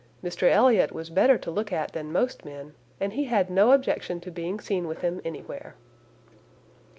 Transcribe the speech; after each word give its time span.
Mr 0.23 0.49
Elliot 0.49 0.91
was 0.91 1.11
better 1.11 1.37
to 1.37 1.51
look 1.51 1.71
at 1.71 1.91
than 1.91 2.11
most 2.11 2.43
men, 2.43 2.73
and 2.99 3.13
he 3.13 3.25
had 3.25 3.51
no 3.51 3.71
objection 3.71 4.19
to 4.21 4.31
being 4.31 4.59
seen 4.59 4.87
with 4.87 5.01
him 5.01 5.21
anywhere." 5.23 5.75